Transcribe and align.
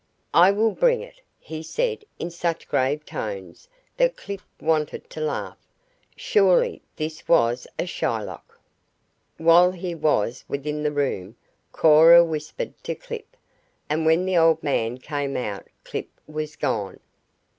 "I 0.33 0.49
will 0.49 0.71
bring 0.71 1.01
it," 1.01 1.21
he 1.39 1.61
said 1.61 2.03
in 2.17 2.31
such 2.31 2.67
grave 2.67 3.05
tones 3.05 3.67
that 3.97 4.17
Clip 4.17 4.41
wanted 4.59 5.07
to 5.11 5.21
laugh 5.21 5.59
surely 6.15 6.81
this 6.95 7.27
was 7.27 7.67
a 7.77 7.85
Shylock. 7.85 8.59
While 9.37 9.69
he 9.73 9.93
was 9.93 10.43
within 10.47 10.81
the 10.81 10.91
room 10.91 11.35
Cora 11.71 12.25
whispered 12.25 12.73
to 12.83 12.95
Clip, 12.95 13.37
and 13.91 14.03
when 14.03 14.25
the 14.25 14.37
old 14.37 14.63
man 14.63 14.97
came 14.97 15.37
out 15.37 15.67
Clip 15.83 16.09
was 16.25 16.55
gone. 16.55 16.99